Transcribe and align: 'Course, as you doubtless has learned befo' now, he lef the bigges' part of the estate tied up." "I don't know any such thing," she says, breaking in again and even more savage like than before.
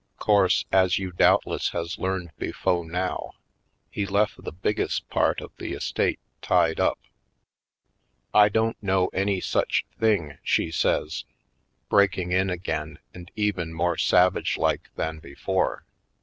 'Course, 0.17 0.65
as 0.71 0.97
you 0.97 1.11
doubtless 1.11 1.69
has 1.73 1.99
learned 1.99 2.31
befo' 2.39 2.81
now, 2.81 3.33
he 3.91 4.07
lef 4.07 4.33
the 4.35 4.51
bigges' 4.51 4.99
part 4.99 5.39
of 5.41 5.51
the 5.57 5.73
estate 5.73 6.17
tied 6.41 6.79
up." 6.79 6.97
"I 8.33 8.49
don't 8.49 8.81
know 8.81 9.09
any 9.13 9.39
such 9.39 9.85
thing," 9.99 10.39
she 10.41 10.71
says, 10.71 11.23
breaking 11.87 12.31
in 12.31 12.49
again 12.49 12.97
and 13.13 13.29
even 13.35 13.75
more 13.75 13.95
savage 13.95 14.57
like 14.57 14.89
than 14.95 15.19
before. 15.19 15.85